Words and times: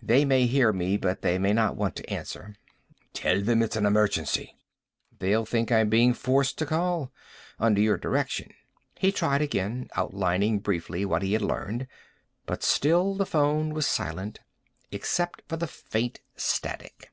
They 0.00 0.24
may 0.24 0.46
hear 0.46 0.72
me 0.72 0.96
but 0.96 1.22
they 1.22 1.38
may 1.40 1.52
not 1.52 1.74
want 1.74 1.96
to 1.96 2.08
answer." 2.08 2.54
"Tell 3.14 3.40
them 3.42 3.60
it's 3.64 3.74
an 3.74 3.84
emergency." 3.84 4.54
"They'll 5.18 5.44
think 5.44 5.72
I'm 5.72 5.88
being 5.88 6.14
forced 6.14 6.56
to 6.58 6.66
call. 6.66 7.10
Under 7.58 7.80
your 7.80 7.96
direction." 7.96 8.52
He 8.96 9.10
tried 9.10 9.42
again, 9.42 9.88
outlining 9.96 10.60
briefly 10.60 11.04
what 11.04 11.22
he 11.22 11.32
had 11.32 11.42
learned. 11.42 11.88
But 12.46 12.62
still 12.62 13.16
the 13.16 13.26
phone 13.26 13.74
was 13.74 13.88
silent, 13.88 14.38
except 14.92 15.42
for 15.48 15.56
the 15.56 15.66
faint 15.66 16.20
static. 16.36 17.10